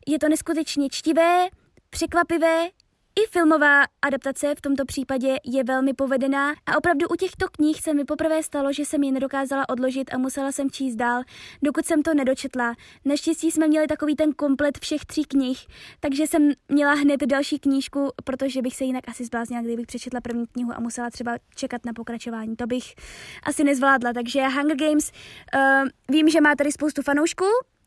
[0.07, 1.49] Je to neskutečně čtivé,
[1.91, 2.69] překvapivé,
[3.17, 7.95] i filmová adaptace v tomto případě je velmi povedená a opravdu u těchto knih se
[7.95, 11.23] mi poprvé stalo, že jsem je nedokázala odložit a musela jsem číst dál,
[11.63, 12.75] dokud jsem to nedočetla.
[13.05, 15.67] Naštěstí jsme měli takový ten komplet všech tří knih,
[16.01, 20.47] takže jsem měla hned další knížku, protože bych se jinak asi zbláznila, kdybych přečetla první
[20.47, 22.57] knihu a musela třeba čekat na pokračování.
[22.57, 22.95] To bych
[23.43, 25.13] asi nezvládla, takže Hunger Games
[25.55, 27.45] uh, vím, že má tady spoustu fanoušků,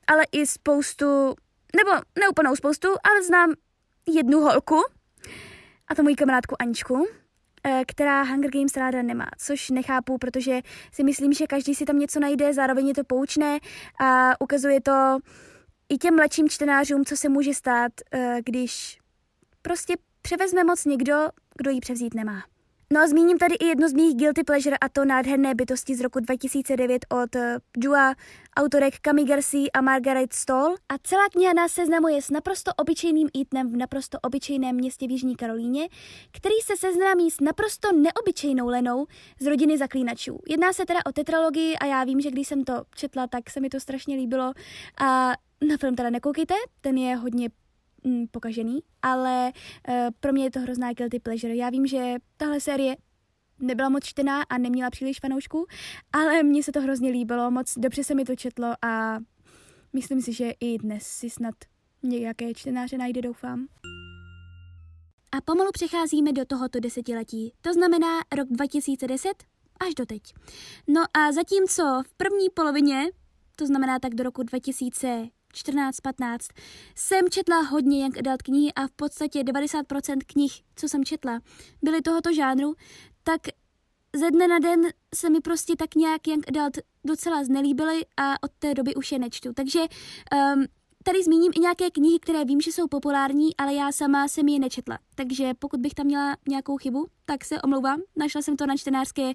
[0.08, 1.06] ale i spoustu,
[1.76, 3.54] nebo neúplnou spoustu, ale znám
[4.08, 4.82] jednu holku,
[5.88, 7.08] a to moji kamarádku Aničku,
[7.64, 10.62] eh, která Hunger Games ráda nemá, což nechápu, protože
[10.92, 13.60] si myslím, že každý si tam něco najde, zároveň je to poučné
[14.00, 15.18] a ukazuje to
[15.90, 19.00] i těm mladším čtenářům, co se může stát, eh, když
[19.62, 21.16] prostě převezme moc někdo,
[21.58, 22.44] kdo ji převzít nemá.
[22.94, 26.02] No a zmíním tady i jednu z mých guilty pleasure a to nádherné bytosti z
[26.02, 27.42] roku 2009 od uh,
[27.78, 28.14] Dua,
[28.58, 30.76] autorek Kami Garcia a Margaret Stoll.
[30.90, 35.36] A celá kniha nás seznamuje s naprosto obyčejným Ethanem v naprosto obyčejném městě v Jižní
[35.36, 35.88] Karolíně,
[36.32, 39.06] který se seznámí s naprosto neobyčejnou Lenou
[39.40, 40.40] z rodiny zaklínačů.
[40.50, 43.60] Jedná se teda o tetralogii a já vím, že když jsem to četla, tak se
[43.60, 44.54] mi to strašně líbilo.
[45.02, 45.34] A
[45.70, 47.50] na film teda nekoukejte, ten je hodně
[48.06, 49.52] mm, pokažený, ale
[49.90, 51.56] uh, pro mě je to hrozná guilty pleasure.
[51.56, 52.96] Já vím, že tahle série
[53.60, 55.66] nebyla moc čtená a neměla příliš fanoušků,
[56.14, 59.20] ale mně se to hrozně líbilo, moc dobře se mi to četlo a
[59.94, 61.56] myslím si, že i dnes si snad
[62.04, 63.68] nějaké čtenáře najde, doufám.
[65.32, 69.44] A pomalu přecházíme do tohoto desetiletí, to znamená rok 2010
[69.88, 70.22] až do teď.
[70.88, 73.04] No a zatímco v první polovině,
[73.56, 76.38] to znamená tak do roku 2000 14-15,
[76.96, 81.40] jsem četla hodně young adult knihy a v podstatě 90% knih, co jsem četla,
[81.82, 82.74] byly tohoto žánru,
[83.24, 83.42] tak
[84.16, 84.82] ze dne na den
[85.16, 89.20] se mi prostě tak nějak young adult docela znelíbily a od té doby už je
[89.20, 89.54] nečtu.
[89.54, 90.66] Takže um,
[91.04, 94.60] tady zmíním i nějaké knihy, které vím, že jsou populární, ale já sama jsem je
[94.60, 95.00] nečetla.
[95.16, 98.02] Takže pokud bych tam měla nějakou chybu, tak se omlouvám.
[98.16, 99.34] Našla jsem to na čtenářské,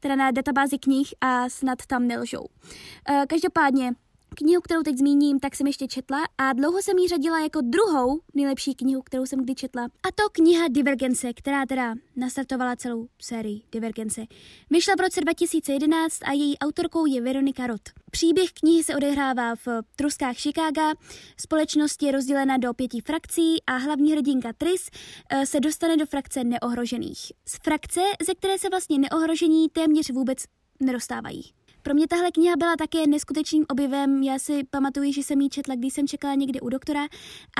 [0.00, 2.40] teda na databázi knih a snad tam nelžou.
[2.40, 3.94] Uh, každopádně,
[4.34, 8.20] Knihu, kterou teď zmíním, tak jsem ještě četla a dlouho jsem ji řadila jako druhou
[8.34, 9.82] nejlepší knihu, kterou jsem kdy četla.
[9.82, 14.26] A to kniha Divergence, která teda nastartovala celou sérii Divergence.
[14.70, 17.90] Vyšla v roce 2011 a její autorkou je Veronika Roth.
[18.10, 20.92] Příběh knihy se odehrává v truskách Chicaga,
[21.40, 24.90] společnost je rozdělena do pěti frakcí a hlavní hrdinka Tris
[25.30, 27.32] eh, se dostane do frakce neohrožených.
[27.46, 30.38] Z frakce, ze které se vlastně neohrožení téměř vůbec
[30.80, 31.52] nedostávají.
[31.82, 34.22] Pro mě tahle kniha byla také neskutečným objevem.
[34.22, 37.02] Já si pamatuju, že jsem ji četla, když jsem čekala někde u doktora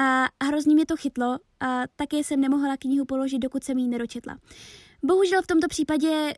[0.01, 4.39] a hrozně mě to chytlo a také jsem nemohla knihu položit, dokud jsem ji nedočetla.
[5.03, 6.35] Bohužel v tomto případě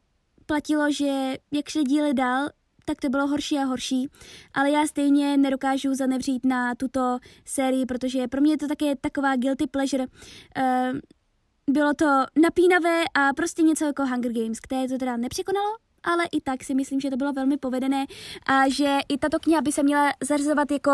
[0.46, 2.48] platilo, že jak šli díly dál,
[2.84, 4.08] tak to bylo horší a horší,
[4.54, 9.36] ale já stejně nedokážu zanevřít na tuto sérii, protože pro mě je to také taková
[9.36, 10.06] guilty pleasure.
[10.06, 10.98] Uh,
[11.70, 16.40] bylo to napínavé a prostě něco jako Hunger Games, které to teda nepřekonalo, ale i
[16.40, 18.06] tak si myslím, že to bylo velmi povedené
[18.46, 20.90] a že i tato kniha by se měla zařazovat jako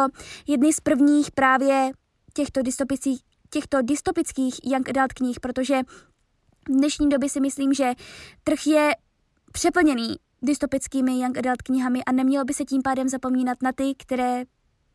[0.47, 1.91] jedny z prvních právě
[2.35, 5.81] těchto dystopických, těchto dystopických young adult knih, protože
[6.69, 7.93] v dnešní době si myslím, že
[8.45, 8.91] trh je
[9.53, 14.45] přeplněný dystopickými young adult knihami a nemělo by se tím pádem zapomínat na ty, které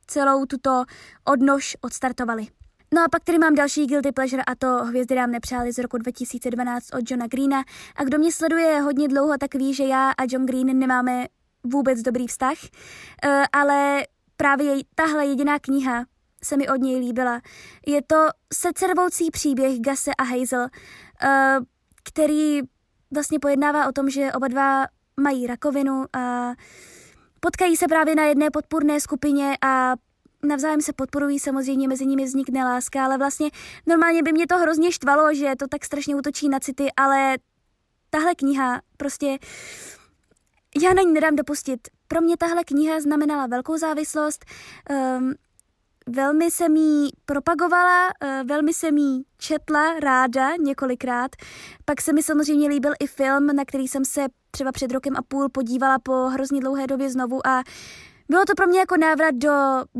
[0.08, 0.84] celou tuto
[1.26, 2.48] odnož odstartovaly.
[2.94, 5.98] No a pak tady mám další guilty pleasure a to Hvězdy nám nepřáli z roku
[5.98, 7.64] 2012 od Johna Greena.
[7.96, 11.26] A kdo mě sleduje hodně dlouho, tak ví, že já a John Green nemáme
[11.64, 14.04] vůbec dobrý vztah, uh, ale
[14.38, 16.06] právě tahle jediná kniha
[16.44, 17.42] se mi od něj líbila.
[17.88, 20.70] Je to secervoucí příběh Gase a Hazel, uh,
[22.04, 22.60] který
[23.14, 24.86] vlastně pojednává o tom, že oba dva
[25.20, 26.54] mají rakovinu a
[27.40, 29.94] potkají se právě na jedné podpůrné skupině a
[30.44, 33.50] navzájem se podporují, samozřejmě mezi nimi vznikne láska, ale vlastně
[33.88, 37.38] normálně by mě to hrozně štvalo, že to tak strašně útočí na city, ale
[38.10, 39.38] tahle kniha prostě
[40.82, 41.80] já na ní nedám dopustit.
[42.08, 44.46] Pro mě tahle kniha znamenala velkou závislost,
[44.90, 45.34] um,
[46.08, 51.32] velmi jsem jí propagovala, uh, velmi jsem jí četla ráda několikrát.
[51.86, 55.22] Pak se mi samozřejmě líbil i film, na který jsem se třeba před rokem a
[55.28, 57.64] půl podívala po hrozně dlouhé době znovu a
[58.30, 59.52] bylo to pro mě jako návrat do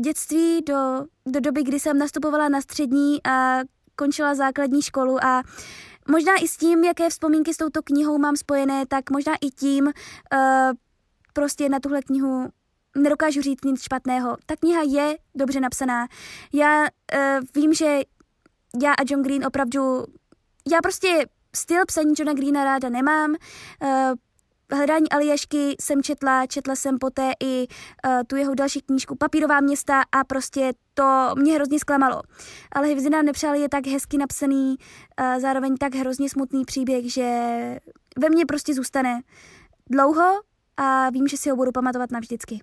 [0.04, 3.60] dětství, do, do doby, kdy jsem nastupovala na střední a
[3.96, 5.42] končila základní školu a
[6.08, 9.84] možná i s tím, jaké vzpomínky s touto knihou mám spojené, tak možná i tím
[9.86, 9.92] uh,
[11.32, 12.48] prostě na tuhle knihu
[12.96, 14.36] nedokážu říct nic špatného.
[14.46, 16.06] Ta kniha je dobře napsaná.
[16.52, 16.88] Já uh,
[17.54, 18.00] vím, že
[18.82, 20.04] já a John Green opravdu,
[20.72, 23.30] já prostě styl psaní Johna Greena ráda nemám.
[23.30, 24.14] Uh,
[24.72, 30.02] Hledání Aliešky jsem četla, četla jsem poté i uh, tu jeho další knížku Papírová města
[30.12, 32.22] a prostě to mě hrozně zklamalo.
[32.72, 34.76] Ale Hvězdy nám nepřáli je tak hezky napsaný,
[35.20, 37.24] uh, zároveň tak hrozně smutný příběh, že
[38.18, 39.20] ve mně prostě zůstane
[39.90, 40.40] dlouho
[40.76, 42.60] a vím, že si ho budu pamatovat navždycky.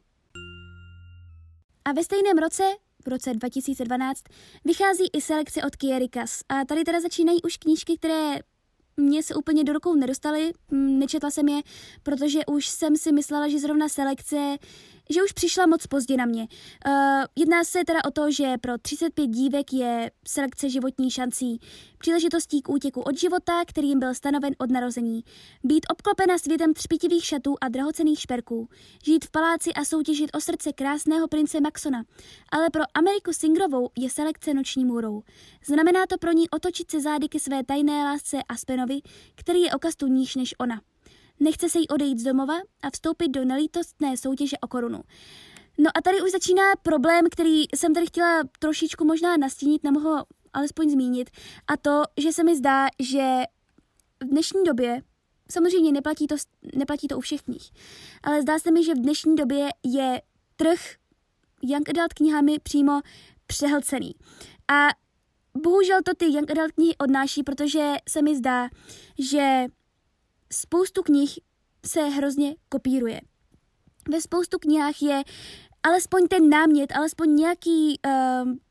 [1.86, 2.64] A ve stejném roce
[3.06, 4.24] v roce 2012
[4.66, 6.42] vychází i selekce od Kierikas.
[6.50, 8.36] A tady teda začínají už knížky, které
[9.02, 11.62] mě se úplně do rukou nedostaly, nečetla jsem je,
[12.04, 14.58] protože už jsem si myslela, že zrovna selekce
[15.12, 16.48] že už přišla moc pozdě na mě.
[16.88, 16.94] Uh,
[17.36, 21.60] jedná se teda o to, že pro 35 dívek je selekce životní šancí,
[21.98, 25.24] příležitostí k útěku od života, který jim byl stanoven od narození,
[25.64, 28.70] být obklopena světem třpitivých šatů a drahocených šperků,
[29.06, 32.04] žít v paláci a soutěžit o srdce krásného prince Maxona.
[32.52, 35.22] Ale pro Ameriku Singrovou je selekce noční můrou.
[35.66, 39.02] Znamená to pro ní otočit se zády ke své tajné lásce Aspenovi,
[39.36, 40.82] který je o kastu níž než ona.
[41.42, 45.02] Nechce se jí odejít z domova a vstoupit do nelítostné soutěže o korunu.
[45.78, 50.26] No a tady už začíná problém, který jsem tady chtěla trošičku možná nastínit, nemohu ho
[50.54, 51.30] alespoň zmínit,
[51.68, 53.44] a to, že se mi zdá, že
[54.24, 55.02] v dnešní době,
[55.52, 56.36] samozřejmě neplatí to,
[56.76, 57.72] neplatí to u všech knih,
[58.24, 60.22] ale zdá se mi, že v dnešní době je
[60.56, 60.80] trh
[61.62, 63.02] young adult knihami přímo
[63.48, 64.16] přehlcený.
[64.72, 64.88] A
[65.58, 68.70] bohužel to ty young adult knihy odnáší, protože se mi zdá,
[69.20, 69.66] že
[70.52, 71.40] spoustu knih
[71.86, 73.22] se hrozně kopíruje.
[74.10, 75.24] Ve spoustu knihách je
[75.84, 78.12] alespoň ten námět, alespoň nějaký uh,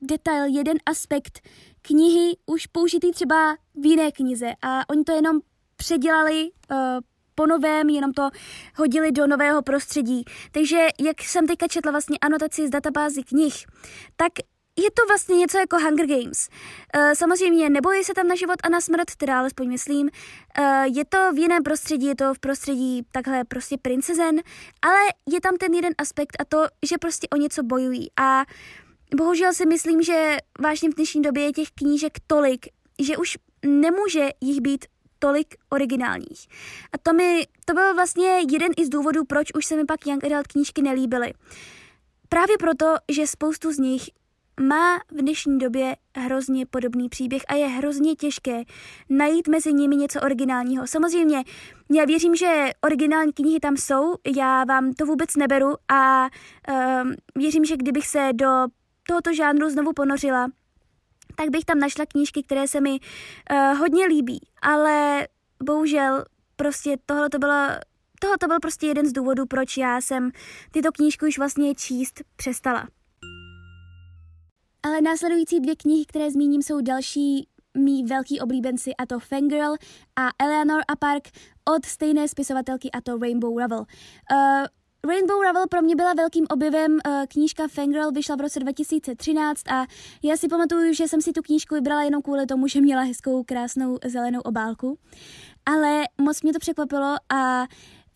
[0.00, 1.48] detail, jeden aspekt
[1.82, 5.40] knihy už použitý třeba v jiné knize a oni to jenom
[5.76, 6.76] předělali uh,
[7.34, 8.28] po novém, jenom to
[8.76, 10.24] hodili do nového prostředí.
[10.52, 13.66] Takže jak jsem teďka četla vlastně anotaci z databázy knih,
[14.16, 14.32] tak
[14.82, 16.48] je to vlastně něco jako Hunger Games.
[16.96, 20.10] Uh, samozřejmě nebojí se tam na život a na smrt, teda alespoň myslím.
[20.58, 24.40] Uh, je to v jiném prostředí, je to v prostředí takhle prostě princezen,
[24.82, 28.08] ale je tam ten jeden aspekt a to, že prostě o něco bojují.
[28.20, 28.44] A
[29.16, 32.66] bohužel si myslím, že vážně v dnešní době je těch knížek tolik,
[32.98, 34.84] že už nemůže jich být
[35.18, 36.46] tolik originálních.
[36.92, 40.06] A to mi, to byl vlastně jeden i z důvodů, proč už se mi pak
[40.06, 41.32] Young Adult knížky nelíbily.
[42.28, 44.02] Právě proto, že spoustu z nich
[44.60, 48.62] má v dnešní době hrozně podobný příběh a je hrozně těžké
[49.08, 50.86] najít mezi nimi něco originálního.
[50.86, 51.44] Samozřejmě,
[51.90, 56.28] já věřím, že originální knihy tam jsou, já vám to vůbec neberu a
[57.02, 58.66] um, věřím, že kdybych se do
[59.08, 60.48] tohoto žánru znovu ponořila,
[61.36, 65.28] tak bych tam našla knížky, které se mi uh, hodně líbí, ale
[65.62, 66.24] bohužel
[66.56, 67.68] prostě tohle to bylo
[68.22, 70.30] Tohle to byl prostě jeden z důvodů, proč já jsem
[70.70, 72.88] tyto knížky už vlastně číst přestala.
[74.82, 79.74] Ale následující dvě knihy, které zmíním, jsou další mý velký oblíbenci a to Fangirl
[80.16, 81.28] a Eleanor a Park
[81.76, 83.78] od stejné spisovatelky a to Rainbow Revel.
[83.78, 84.66] Uh,
[85.08, 86.98] Rainbow Ravel pro mě byla velkým objevem.
[87.06, 89.86] Eh, knížka Fangirl vyšla v roce 2013 a
[90.22, 93.44] já si pamatuju, že jsem si tu knížku vybrala jenom kvůli tomu, že měla hezkou,
[93.44, 94.98] krásnou zelenou obálku.
[95.66, 97.66] Ale moc mě to překvapilo a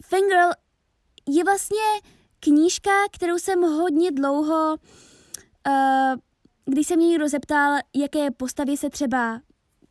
[0.04, 0.50] Fangirl
[1.28, 1.78] je vlastně
[2.40, 4.76] knížka, kterou jsem hodně dlouho,
[5.68, 6.14] uh,
[6.64, 9.40] když se mě někdo zeptal, jaké postavy se třeba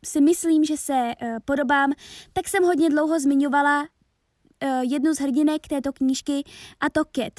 [0.04, 1.92] si myslím, že se uh, podobám,
[2.32, 3.88] tak jsem hodně dlouho zmiňovala uh,
[4.82, 6.42] jednu z hrdinek této knížky
[6.80, 7.32] a to Cat.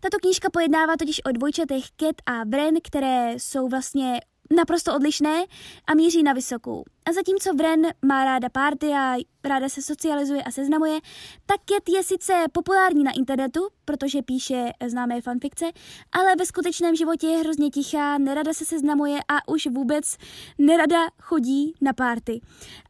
[0.00, 4.20] Tato knížka pojednává totiž o dvojčatech Cat a Bren, které jsou vlastně
[4.56, 5.44] naprosto odlišné
[5.86, 6.84] a míří na vysokou.
[7.06, 10.98] A zatímco Vren má ráda párty a ráda se socializuje a seznamuje,
[11.46, 15.64] tak Cat je sice populární na internetu, protože píše známé fanfikce,
[16.12, 20.16] ale ve skutečném životě je hrozně tichá, nerada se seznamuje a už vůbec
[20.58, 22.40] nerada chodí na párty.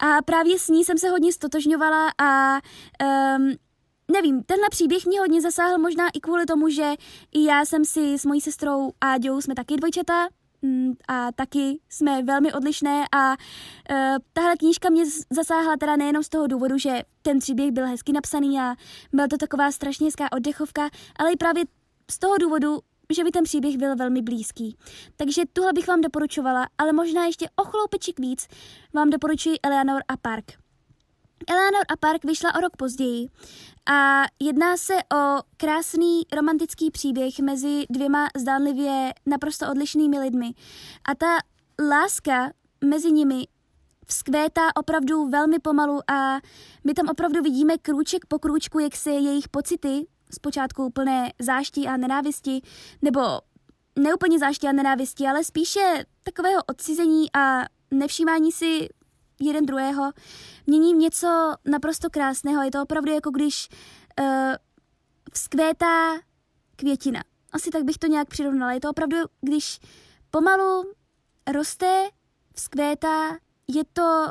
[0.00, 2.60] A právě s ní jsem se hodně stotožňovala a
[3.36, 3.52] um,
[4.12, 6.94] nevím, tenhle příběh mě hodně zasáhl možná i kvůli tomu, že
[7.32, 10.28] i já jsem si s mojí sestrou Áďou, jsme taky dvojčata,
[11.08, 13.36] a taky jsme velmi odlišné a uh,
[14.32, 18.60] tahle knížka mě zasáhla teda nejenom z toho důvodu, že ten příběh byl hezky napsaný
[18.60, 18.74] a
[19.12, 21.64] byla to taková strašně hezká oddechovka, ale i právě
[22.10, 22.78] z toho důvodu,
[23.14, 24.76] že by ten příběh byl velmi blízký.
[25.16, 28.48] Takže tuhle bych vám doporučovala, ale možná ještě o chloupeček víc
[28.94, 30.69] vám doporučuji Eleanor a Park.
[31.48, 33.28] Eleanor a Park vyšla o rok později
[33.92, 40.52] a jedná se o krásný romantický příběh mezi dvěma zdánlivě naprosto odlišnými lidmi.
[41.04, 41.38] A ta
[41.88, 42.50] láska
[42.84, 43.46] mezi nimi
[44.06, 46.40] vzkvétá opravdu velmi pomalu a
[46.84, 51.96] my tam opravdu vidíme krůček po krůčku, jak se jejich pocity, zpočátku plné záští a
[51.96, 52.60] nenávisti,
[53.02, 53.20] nebo
[53.98, 58.88] neúplně záští a nenávisti, ale spíše takového odcizení a nevšímání si
[59.40, 60.12] jeden druhého,
[60.66, 62.62] mění něco naprosto krásného.
[62.62, 63.68] Je to opravdu jako když
[64.20, 64.26] uh,
[65.32, 66.18] vzkvétá
[66.76, 67.20] květina.
[67.52, 68.72] Asi tak bych to nějak přirovnala.
[68.72, 69.80] Je to opravdu, když
[70.30, 70.92] pomalu
[71.52, 72.08] roste,
[72.54, 73.36] vzkvétá,
[73.68, 74.26] je to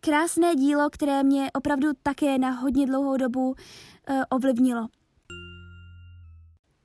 [0.00, 4.88] krásné dílo, které mě opravdu také na hodně dlouhou dobu uh, ovlivnilo.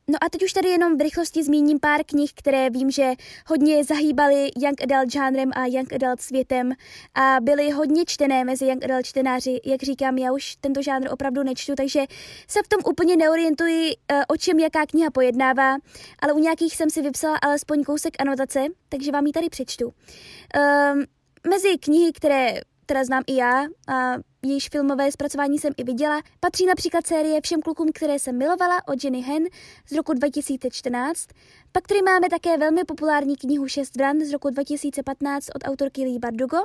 [0.09, 3.13] No a teď už tady jenom v rychlosti zmíním pár knih, které vím, že
[3.47, 6.71] hodně zahýbaly young adult žánrem a young adult světem
[7.15, 9.59] a byly hodně čtené mezi young adult čtenáři.
[9.65, 12.03] Jak říkám, já už tento žánr opravdu nečtu, takže
[12.47, 15.77] se v tom úplně neorientuji, eh, o čem jaká kniha pojednává,
[16.19, 19.85] ale u nějakých jsem si vypsala alespoň kousek anotace, takže vám ji tady přečtu.
[19.85, 21.03] Um,
[21.49, 26.65] mezi knihy, které teda znám i já a jejíž filmové zpracování jsem i viděla, patří
[26.65, 29.43] například série Všem klukům, které jsem milovala od Jenny Hen
[29.89, 31.27] z roku 2014.
[31.71, 36.19] Pak tady máme také velmi populární knihu Šest vran z roku 2015 od autorky Lee
[36.19, 36.57] Bardugo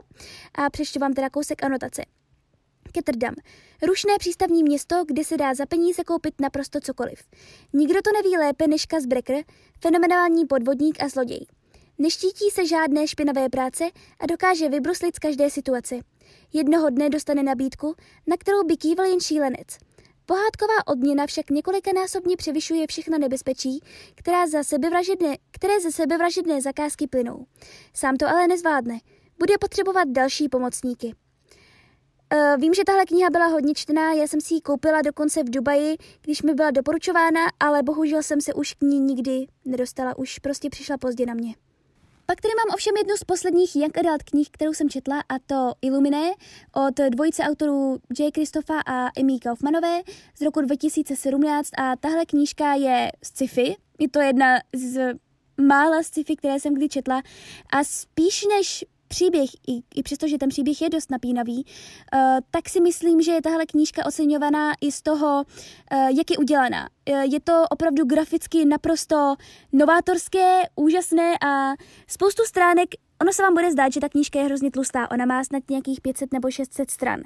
[0.55, 2.03] a přečtu vám teda kousek anotace.
[2.93, 3.35] Ketterdam.
[3.83, 7.23] Rušné přístavní město, kde se dá za peníze koupit naprosto cokoliv.
[7.73, 9.45] Nikdo to neví lépe než Kasbrecker,
[9.81, 11.47] fenomenální podvodník a zloděj.
[11.99, 13.85] Neštítí se žádné špinavé práce
[14.21, 15.95] a dokáže vybruslit z každé situace.
[16.53, 17.95] Jednoho dne dostane nabídku,
[18.27, 19.67] na kterou by kýval jen šílenec.
[20.27, 23.81] Pohádková odměna však několikanásobně převyšuje všechna nebezpečí,
[24.15, 27.47] která za sebevražedné, které ze sebevražedné zakázky plynou.
[27.95, 28.99] Sám to ale nezvládne.
[29.39, 31.15] Bude potřebovat další pomocníky.
[32.35, 35.51] Uh, vím, že tahle kniha byla hodně čtená, já jsem si ji koupila dokonce v
[35.51, 40.39] Dubaji, když mi byla doporučována, ale bohužel jsem se už k ní nikdy nedostala, už
[40.39, 41.55] prostě přišla pozdě na mě.
[42.27, 45.73] Pak tady mám ovšem jednu z posledních young adult knih, kterou jsem četla, a to
[45.83, 46.33] Illuminé
[46.73, 48.33] od dvojice autorů J.
[48.33, 50.01] Kristofa a Emmy Kaufmanové
[50.39, 53.77] z roku 2017 a tahle knížka je sci-fi.
[53.99, 55.15] Je to jedna z
[55.61, 57.23] mála sci-fi, které jsem kdy četla
[57.73, 58.85] a spíš než
[59.15, 63.33] příběh, i, i přesto, že ten příběh je dost napínavý, uh, tak si myslím, že
[63.33, 66.89] je tahle knížka oceňovaná i z toho, uh, jak je udělaná.
[67.11, 69.35] Uh, je to opravdu graficky naprosto
[69.73, 71.75] novátorské, úžasné a
[72.07, 72.89] spoustu stránek,
[73.21, 76.01] ono se vám bude zdát, že ta knížka je hrozně tlustá, ona má snad nějakých
[76.01, 77.21] 500 nebo 600 stran.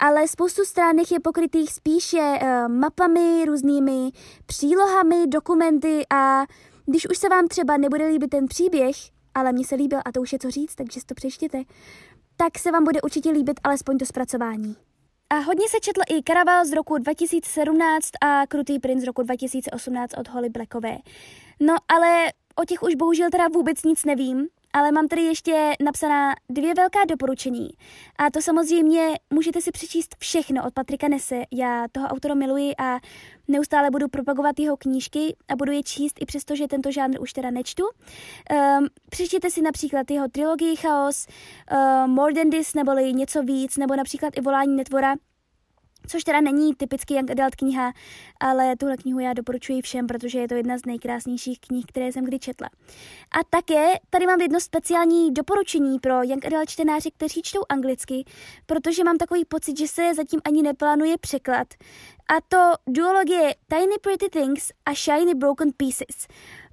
[0.00, 4.10] Ale spoustu stránek je pokrytých spíše uh, mapami, různými
[4.46, 6.44] přílohami, dokumenty a
[6.86, 10.20] když už se vám třeba nebude líbit ten příběh, ale mně se líbil a to
[10.20, 11.62] už je co říct, takže si to přečtěte,
[12.36, 14.76] tak se vám bude určitě líbit alespoň to zpracování.
[15.30, 20.12] A hodně se četl i Karaval z roku 2017 a Krutý princ z roku 2018
[20.18, 20.98] od Holly Blackové.
[21.60, 26.34] No ale o těch už bohužel teda vůbec nic nevím, ale mám tady ještě napsaná
[26.50, 27.68] dvě velká doporučení.
[28.18, 31.42] A to samozřejmě můžete si přečíst všechno od Patrika Nese.
[31.52, 32.98] Já toho autora miluji a
[33.48, 37.32] neustále budu propagovat jeho knížky a budu je číst i přesto, že tento žánr už
[37.32, 37.82] teda nečtu.
[37.84, 41.26] Um, přečtěte si například jeho trilogii Chaos,
[41.72, 45.14] uh, More Than This, neboli něco víc, nebo například i Volání netvora,
[46.06, 47.92] což teda není typicky young adult kniha,
[48.40, 52.24] ale tuhle knihu já doporučuji všem, protože je to jedna z nejkrásnějších knih, které jsem
[52.24, 52.68] kdy četla.
[53.40, 58.24] A také tady mám jedno speciální doporučení pro young adult čtenáři, kteří čtou anglicky,
[58.66, 61.68] protože mám takový pocit, že se zatím ani neplánuje překlad.
[62.28, 66.26] A to duologie Tiny Pretty Things a Shiny Broken Pieces.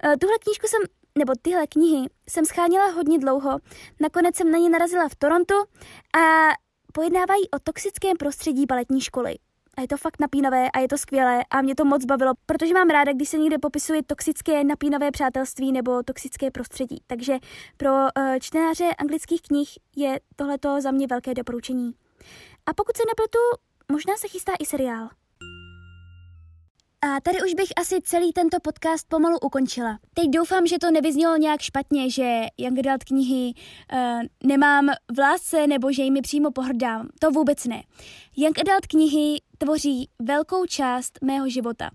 [0.04, 0.80] Eh, tuhle knížku jsem
[1.18, 3.58] nebo tyhle knihy jsem scháněla hodně dlouho,
[4.00, 5.54] nakonec jsem na ně narazila v Torontu
[6.16, 6.50] a
[6.92, 9.34] pojednávají o toxickém prostředí baletní školy.
[9.76, 12.74] A je to fakt napínavé a je to skvělé a mě to moc bavilo, protože
[12.74, 17.02] mám ráda, když se někde popisuje toxické napínavé přátelství nebo toxické prostředí.
[17.06, 17.38] Takže
[17.76, 18.08] pro uh,
[18.40, 21.92] čtenáře anglických knih je tohleto za mě velké doporučení.
[22.66, 23.38] A pokud se nepletu,
[23.92, 25.08] možná se chystá i seriál.
[27.04, 29.98] A tady už bych asi celý tento podcast pomalu ukončila.
[30.14, 33.54] Teď doufám, že to nevyznělo nějak špatně, že Young Adult knihy
[33.92, 33.98] uh,
[34.44, 37.08] nemám v lásce nebo že jimi přímo pohrdám.
[37.18, 37.82] To vůbec ne.
[38.36, 41.90] Young Adult knihy tvoří velkou část mého života.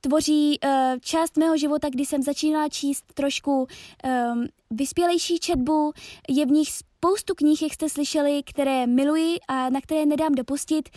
[0.00, 3.66] Tvoří uh, část mého života, kdy jsem začínala číst trošku
[4.04, 5.92] um, vyspělejší četbu,
[6.28, 6.68] je v nich
[7.04, 10.88] spoustu knih, jak jste slyšeli, které miluji a na které nedám dopustit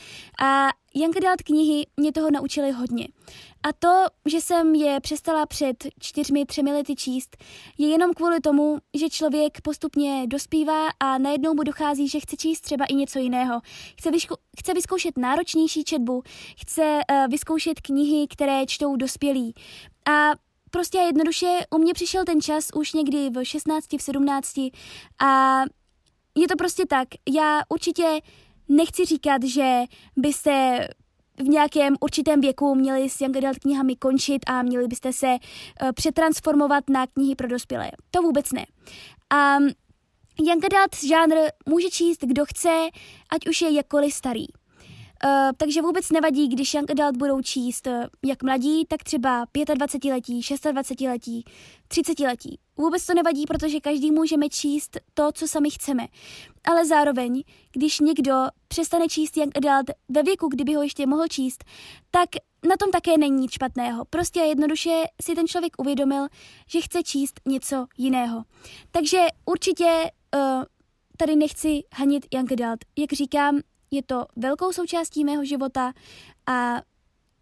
[0.41, 3.07] a Young Adult knihy mě toho naučily hodně.
[3.63, 7.37] A to, že jsem je přestala před čtyřmi, třemi lety číst,
[7.77, 12.61] je jenom kvůli tomu, že člověk postupně dospívá a najednou mu dochází, že chce číst
[12.61, 13.61] třeba i něco jiného.
[13.99, 16.23] Chce, vyško- chce vyzkoušet náročnější četbu,
[16.59, 19.53] chce uh, vyzkoušet knihy, které čtou dospělí.
[20.09, 20.31] A
[20.71, 24.57] prostě jednoduše u mě přišel ten čas už někdy v 16, v 17
[25.19, 25.63] a
[26.37, 27.07] je to prostě tak.
[27.35, 28.19] Já určitě
[28.69, 29.83] nechci říkat, že
[30.17, 30.87] byste
[31.37, 35.91] v nějakém určitém věku měli s young adult knihami končit a měli byste se uh,
[35.91, 37.91] přetransformovat na knihy pro dospělé.
[38.11, 38.65] To vůbec ne.
[39.29, 39.69] A um,
[40.47, 41.35] young adult žánr
[41.69, 42.87] může číst kdo chce,
[43.29, 44.45] ať už je jakkoliv starý.
[45.25, 47.93] Uh, takže vůbec nevadí, když young adult budou číst uh,
[48.25, 51.45] jak mladí, tak třeba 25-letí, 26-letí,
[51.89, 52.59] 30-letí.
[52.77, 56.07] Vůbec to nevadí, protože každý můžeme číst to, co sami chceme.
[56.63, 58.33] Ale zároveň, když někdo
[58.67, 61.63] přestane číst young adult ve věku, kdyby ho ještě mohl číst,
[62.11, 62.29] tak
[62.69, 64.05] na tom také není nic špatného.
[64.09, 66.27] Prostě jednoduše si ten člověk uvědomil,
[66.67, 68.43] že chce číst něco jiného.
[68.91, 70.63] Takže určitě uh,
[71.17, 72.79] tady nechci hanit young adult.
[72.97, 73.59] Jak říkám,
[73.91, 75.93] je to velkou součástí mého života
[76.45, 76.81] a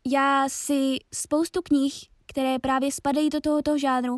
[0.08, 1.94] já si spoustu knih,
[2.26, 4.18] které právě spadají do tohoto žánru,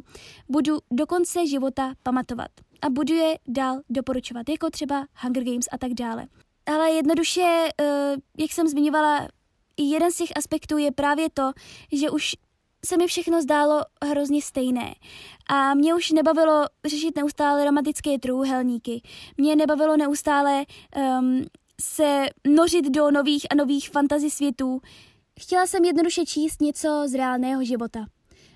[0.50, 2.52] budu do konce života pamatovat
[2.82, 6.28] a budu je dál doporučovat, jako třeba Hunger Games a tak dále.
[6.66, 9.28] Ale jednoduše, eh, jak jsem zmiňovala,
[9.78, 11.52] jeden z těch aspektů je právě to,
[11.92, 12.36] že už
[12.86, 14.96] se mi všechno zdálo hrozně stejné.
[15.50, 19.02] A mě už nebavilo řešit neustále romantické trůhelníky.
[19.38, 20.66] Mě nebavilo neustále
[21.20, 21.46] um,
[21.82, 24.82] se nořit do nových a nových fantasy světů.
[25.40, 28.06] Chtěla jsem jednoduše číst něco z reálného života.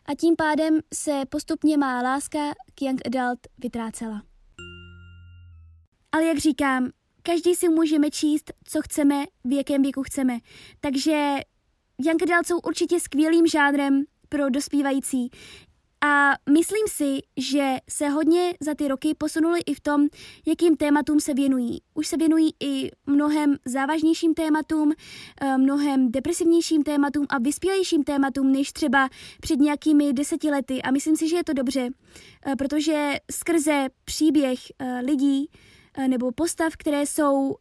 [0.05, 2.39] A tím pádem se postupně má láska
[2.75, 4.23] k young adult vytrácela.
[6.11, 6.89] Ale jak říkám,
[7.23, 10.39] každý si můžeme číst, co chceme, v jakém věku chceme.
[10.79, 11.35] Takže
[11.97, 15.29] young adult jsou určitě skvělým žánrem pro dospívající.
[16.03, 20.07] A myslím si, že se hodně za ty roky posunuli i v tom,
[20.47, 21.81] jakým tématům se věnují.
[21.93, 24.93] Už se věnují i mnohem závažnějším tématům,
[25.41, 29.09] eh, mnohem depresivnějším tématům a vyspělejším tématům, než třeba
[29.41, 30.81] před nějakými deseti lety.
[30.81, 31.89] A myslím si, že je to dobře,
[32.45, 35.49] eh, protože skrze příběh eh, lidí
[36.07, 37.55] nebo postav, které jsou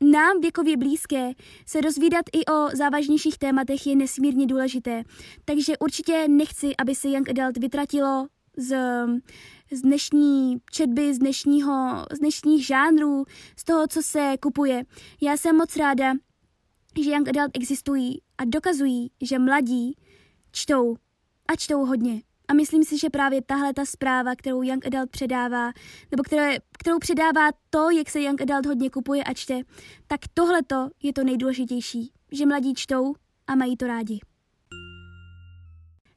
[0.00, 1.32] nám věkově blízké
[1.66, 5.02] se rozvídat i o závažnějších tématech je nesmírně důležité.
[5.44, 8.26] Takže určitě nechci, aby se Young Adult vytratilo
[8.56, 8.76] z,
[9.72, 13.24] z dnešní četby, z, dnešního, z dnešních žánrů,
[13.56, 14.84] z toho, co se kupuje.
[15.20, 16.12] Já jsem moc ráda,
[17.02, 19.96] že Young Adult existují a dokazují, že mladí
[20.52, 20.96] čtou
[21.48, 22.22] a čtou hodně.
[22.48, 25.72] A myslím si, že právě tahle ta zpráva, kterou Young Adult předává,
[26.10, 29.60] nebo které, kterou předává to, jak se Young Adult hodně kupuje a čte,
[30.06, 33.14] tak tohleto je to nejdůležitější, že mladí čtou
[33.46, 34.20] a mají to rádi.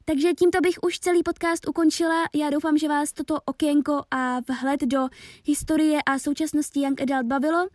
[0.04, 2.24] Takže tímto bych už celý podcast ukončila.
[2.34, 5.08] Já doufám, že vás toto okénko a vhled do
[5.44, 7.68] historie a současnosti Young Adult bavilo.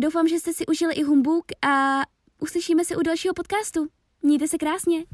[0.00, 2.02] Doufám, že jste si užili i Humbuk a
[2.40, 3.88] uslyšíme se u dalšího podcastu.
[4.22, 5.04] Mějte se krásně.